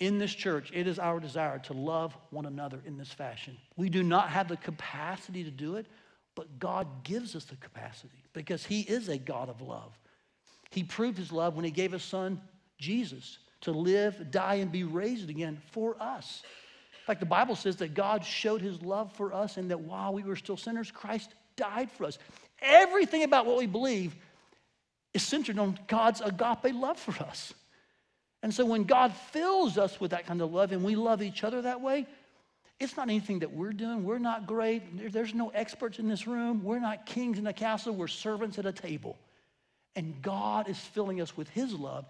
[0.00, 3.56] In this church, it is our desire to love one another in this fashion.
[3.76, 5.86] We do not have the capacity to do it,
[6.34, 9.96] but God gives us the capacity because He is a God of love.
[10.70, 12.40] He proved His love when He gave His Son,
[12.78, 16.42] Jesus, to live, die, and be raised again for us.
[17.00, 20.12] In fact, the Bible says that God showed His love for us and that while
[20.12, 22.18] we were still sinners, Christ died for us.
[22.60, 24.14] Everything about what we believe
[25.12, 27.54] is centered on God's agape love for us.
[28.42, 31.44] And so when God fills us with that kind of love and we love each
[31.44, 32.06] other that way,
[32.80, 34.04] It's not anything that we're doing.
[34.04, 35.12] We're not great.
[35.12, 36.64] There's no experts in this room.
[36.64, 37.94] We're not kings in a castle.
[37.94, 39.16] We're servants at a table.
[39.94, 42.04] And God is filling us with His love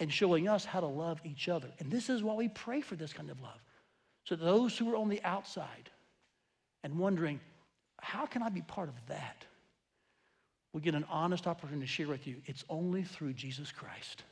[0.00, 1.68] and showing us how to love each other.
[1.78, 3.60] And this is why we pray for this kind of love.
[4.24, 5.90] So those who are on the outside
[6.82, 7.40] and wondering,
[8.02, 9.44] how can I be part of that?
[10.72, 12.36] We get an honest opportunity to share with you.
[12.46, 14.22] It's only through Jesus Christ.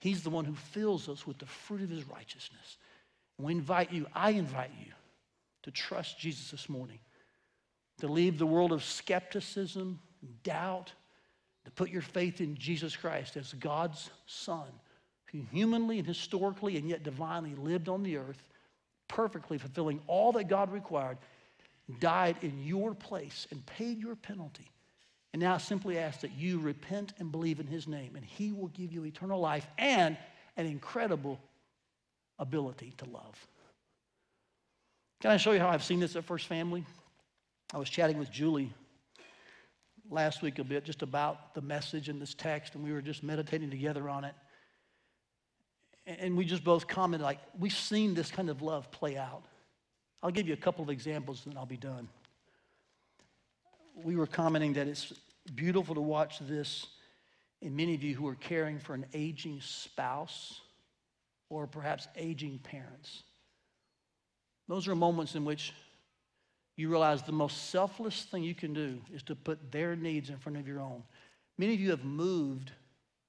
[0.00, 2.78] He's the one who fills us with the fruit of his righteousness.
[3.38, 4.92] And we invite you, I invite you,
[5.62, 6.98] to trust Jesus this morning,
[7.98, 10.92] to leave the world of skepticism, and doubt,
[11.64, 14.68] to put your faith in Jesus Christ as God's Son,
[15.32, 18.42] who humanly and historically and yet divinely lived on the earth,
[19.08, 21.18] perfectly fulfilling all that God required,
[22.00, 24.70] died in your place and paid your penalty.
[25.32, 28.52] And now I simply ask that you repent and believe in his name, and he
[28.52, 30.16] will give you eternal life and
[30.56, 31.40] an incredible
[32.38, 33.46] ability to love.
[35.20, 36.84] Can I show you how I've seen this at First Family?
[37.72, 38.72] I was chatting with Julie
[40.10, 43.22] last week a bit just about the message in this text, and we were just
[43.22, 44.34] meditating together on it.
[46.06, 49.42] And we just both commented, like, we've seen this kind of love play out.
[50.24, 52.08] I'll give you a couple of examples and I'll be done.
[53.94, 55.12] We were commenting that it's
[55.54, 56.86] beautiful to watch this
[57.60, 60.62] in many of you who are caring for an aging spouse
[61.50, 63.22] or perhaps aging parents.
[64.66, 65.74] Those are moments in which
[66.76, 70.38] you realize the most selfless thing you can do is to put their needs in
[70.38, 71.02] front of your own.
[71.58, 72.72] Many of you have moved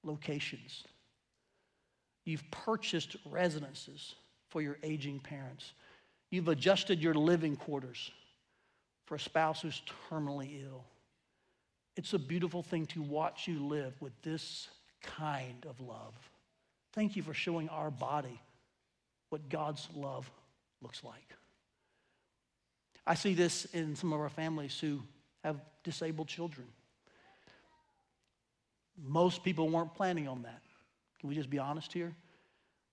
[0.04, 0.86] locations.
[2.24, 4.16] You've purchased residences
[4.50, 5.74] for your aging parents.
[6.36, 8.12] You've adjusted your living quarters
[9.06, 9.82] for a spouse who's
[10.12, 10.84] terminally ill.
[11.96, 14.68] It's a beautiful thing to watch you live with this
[15.02, 16.14] kind of love.
[16.92, 18.42] Thank you for showing our body
[19.30, 20.30] what God's love
[20.82, 21.36] looks like.
[23.08, 25.00] I see this in some of our families who
[25.42, 26.68] have disabled children.
[29.02, 30.64] Most people weren't planning on that.
[31.18, 32.14] Can we just be honest here?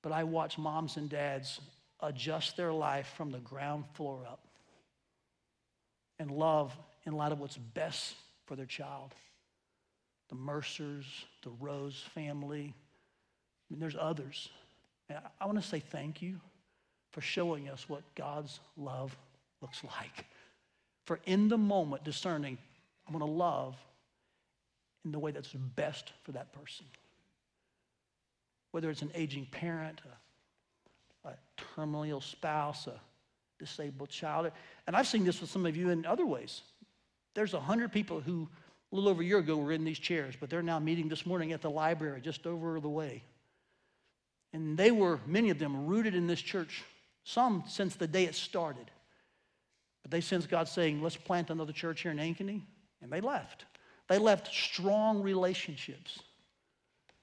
[0.01, 1.59] But I watch moms and dads
[2.03, 4.40] adjust their life from the ground floor up
[6.18, 6.76] and love
[7.07, 8.14] in light of what's best
[8.46, 9.14] for their child.
[10.28, 11.07] The Mercers,
[11.42, 12.74] the Rose family.
[12.74, 14.48] I mean, there's others.
[15.09, 16.40] And I want to say thank you
[17.12, 19.16] for showing us what God's love
[19.61, 20.26] looks like.
[21.05, 22.59] For in the moment, discerning,
[23.07, 23.76] I'm going to love
[25.05, 26.86] in the way that's best for that person.
[28.70, 30.16] Whether it's an aging parent, a,
[31.24, 31.32] a
[31.74, 33.00] terminal spouse, a
[33.58, 34.50] disabled child.
[34.86, 36.62] And I've seen this with some of you in other ways.
[37.34, 38.48] There's 100 people who
[38.90, 41.24] a little over a year ago were in these chairs, but they're now meeting this
[41.24, 43.22] morning at the library just over the way.
[44.52, 46.82] And they were, many of them, rooted in this church,
[47.24, 48.90] some since the day it started.
[50.02, 52.60] But they sensed God saying, let's plant another church here in Ankeny,
[53.00, 53.64] and they left.
[54.08, 56.18] They left strong relationships.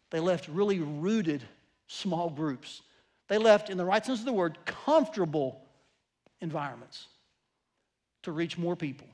[0.09, 1.43] They left really rooted
[1.85, 2.81] small groups.
[3.29, 5.61] They left, in the right sense of the word, comfortable
[6.41, 7.07] environments
[8.23, 9.07] to reach more people.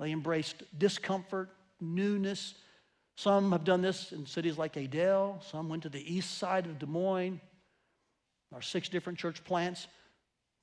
[0.00, 1.50] They embraced discomfort,
[1.80, 2.54] newness.
[3.16, 5.40] Some have done this in cities like Adel.
[5.50, 7.40] Some went to the east side of Des Moines.
[8.54, 9.86] Our six different church plants.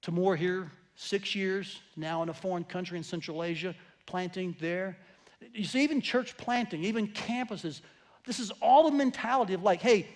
[0.02, 3.76] To more here six years now in a foreign country in Central Asia,
[4.08, 4.98] planting there.
[5.54, 7.82] You see, even church planting, even campuses,
[8.26, 10.08] this is all a mentality of like, hey,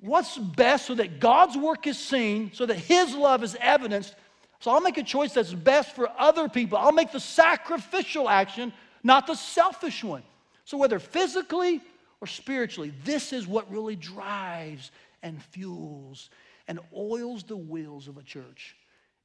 [0.00, 4.14] what's best so that God's work is seen, so that His love is evidenced.
[4.60, 6.78] So I'll make a choice that's best for other people.
[6.78, 8.72] I'll make the sacrificial action,
[9.02, 10.22] not the selfish one.
[10.64, 11.82] So whether physically
[12.20, 14.90] or spiritually, this is what really drives
[15.22, 16.30] and fuels
[16.68, 18.76] and oils the wheels of a church.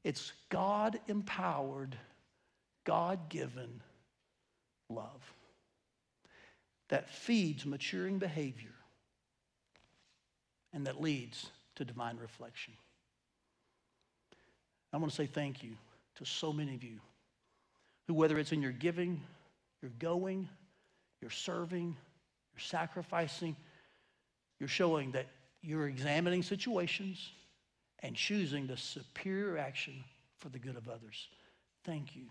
[0.03, 1.97] It's God empowered,
[2.83, 3.81] God given
[4.89, 5.33] love
[6.89, 8.73] that feeds maturing behavior
[10.73, 12.73] and that leads to divine reflection.
[14.93, 15.71] I want to say thank you
[16.15, 16.99] to so many of you
[18.07, 19.21] who, whether it's in your giving,
[19.81, 20.49] your going,
[21.21, 21.95] your serving,
[22.53, 23.55] your sacrificing,
[24.59, 25.27] you're showing that
[25.61, 27.31] you're examining situations
[27.99, 30.03] and choosing the superior action
[30.39, 31.29] for the good of others.
[31.85, 32.23] Thank you.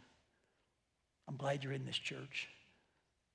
[1.28, 2.49] I'm glad you're in this church.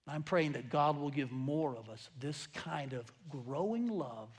[0.07, 4.29] I'm praying that God will give more of us this kind of growing love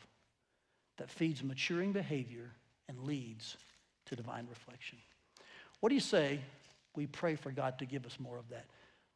[0.99, 2.51] that feeds maturing behavior
[2.89, 3.57] and leads
[4.07, 4.99] to divine reflection.
[5.81, 6.41] What do you say
[6.95, 8.67] we pray for God to give us more of that?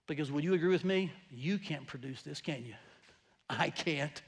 [0.07, 1.13] Because would you agree with me?
[1.31, 2.75] You can't produce this, can you?
[3.51, 4.23] I can't.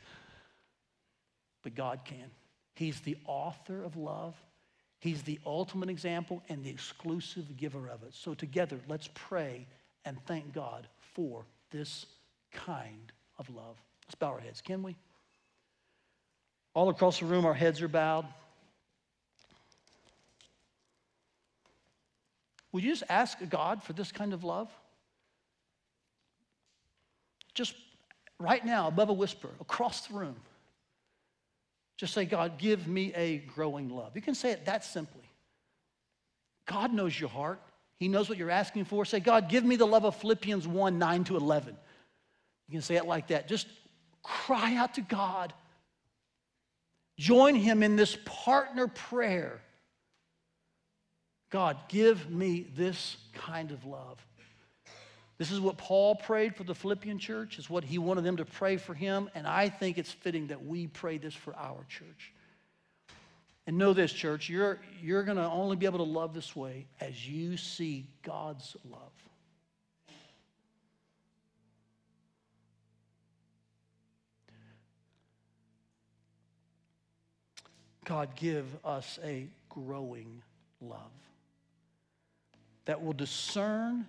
[1.62, 2.30] But God can.
[2.74, 4.34] He's the author of love.
[5.00, 8.14] He's the ultimate example and the exclusive giver of it.
[8.14, 9.66] So, together, let's pray
[10.04, 12.06] and thank God for this
[12.52, 13.82] kind of love.
[14.06, 14.96] Let's bow our heads, can we?
[16.74, 18.26] All across the room, our heads are bowed.
[22.72, 24.70] Would you just ask God for this kind of love?
[27.54, 27.74] Just
[28.38, 30.36] right now, above a whisper, across the room.
[31.98, 34.12] Just say, God, give me a growing love.
[34.14, 35.22] You can say it that simply.
[36.66, 37.60] God knows your heart.
[37.98, 39.04] He knows what you're asking for.
[39.04, 41.76] Say, God, give me the love of Philippians 1 9 to 11.
[42.68, 43.46] You can say it like that.
[43.46, 43.68] Just
[44.22, 45.52] cry out to God.
[47.22, 49.60] Join Him in this partner prayer.
[51.50, 54.18] God, give me this kind of love.
[55.38, 58.44] This is what Paul prayed for the Philippian church, is what he wanted them to
[58.44, 62.32] pray for him, and I think it's fitting that we pray this for our church.
[63.68, 66.86] And know this, church, you're, you're going to only be able to love this way
[67.00, 69.12] as you see God's love.
[78.04, 80.42] God, give us a growing
[80.80, 80.98] love
[82.84, 84.06] that will discern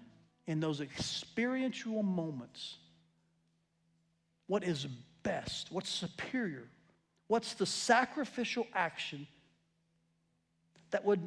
[0.48, 2.78] in those experiential moments
[4.48, 4.88] what is
[5.22, 6.64] best, what's superior,
[7.28, 9.28] what's the sacrificial action
[10.92, 11.22] that would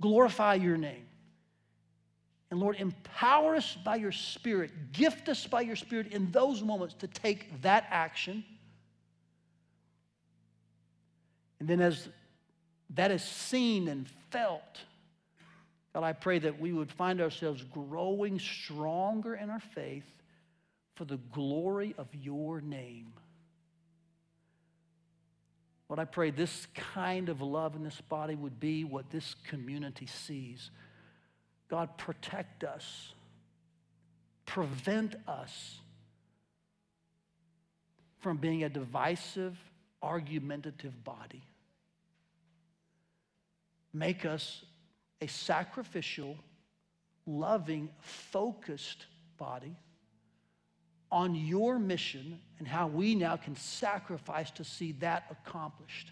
[0.00, 1.06] glorify your name.
[2.50, 6.94] And Lord, empower us by your Spirit, gift us by your Spirit in those moments
[7.00, 8.44] to take that action.
[11.60, 12.08] And then, as
[12.90, 14.80] that is seen and felt,
[15.92, 20.04] God, I pray that we would find ourselves growing stronger in our faith
[20.94, 23.12] for the glory of your name.
[25.88, 30.06] Lord, I pray this kind of love in this body would be what this community
[30.06, 30.70] sees.
[31.68, 33.12] God, protect us,
[34.46, 35.78] prevent us
[38.18, 39.56] from being a divisive,
[40.06, 41.42] argumentative body.
[43.92, 44.64] Make us
[45.20, 46.36] a sacrificial,
[47.26, 49.74] loving, focused body
[51.10, 56.10] on your mission and how we now can sacrifice to see that accomplished.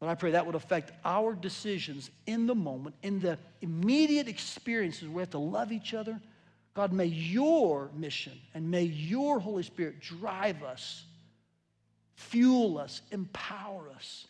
[0.00, 5.08] But I pray that would affect our decisions in the moment, in the immediate experiences
[5.08, 6.20] where we have to love each other.
[6.74, 11.04] God, may your mission and may your Holy Spirit drive us,
[12.14, 14.26] fuel us, empower us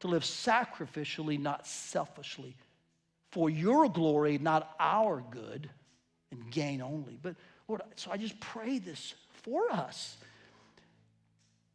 [0.00, 2.56] to live sacrificially, not selfishly,
[3.30, 5.70] for your glory, not our good
[6.30, 7.18] and gain only.
[7.20, 7.36] But
[7.68, 10.16] Lord, so I just pray this for us.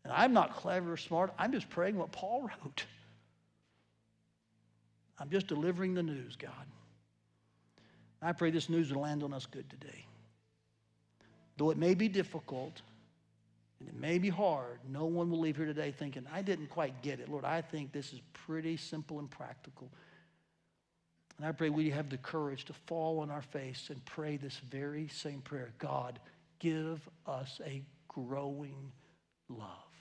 [0.03, 2.85] And I'm not clever or smart, I'm just praying what Paul wrote.
[5.19, 6.51] I'm just delivering the news, God.
[8.21, 10.05] I pray this news will land on us good today.
[11.57, 12.81] Though it may be difficult,
[13.79, 14.79] and it may be hard.
[14.89, 17.29] No one will leave here today thinking, I didn't quite get it.
[17.29, 19.91] Lord, I think this is pretty simple and practical.
[21.37, 24.57] And I pray we have the courage to fall on our face and pray this
[24.69, 26.19] very same prayer God,
[26.59, 28.91] give us a growing
[29.49, 29.94] love.